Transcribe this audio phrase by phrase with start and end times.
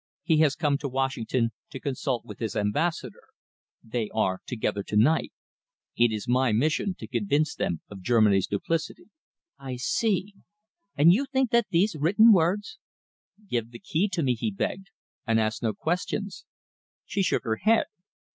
[0.23, 3.21] He has come to Washington to consult with his Ambassador.
[3.83, 5.31] They are together tonight.
[5.95, 9.11] It is my mission to convince them of Germany's duplicity."
[9.59, 10.33] "I see....
[10.97, 12.79] And you think that these written words?"
[13.47, 14.87] "Give the key to me," he begged,
[15.27, 16.45] "and ask no questions."
[17.05, 17.85] She shook her head.